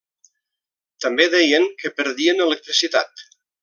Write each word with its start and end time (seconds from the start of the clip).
També 1.05 1.29
deien 1.35 1.69
que 1.83 1.95
perdien 2.01 2.45
electricitat. 2.51 3.29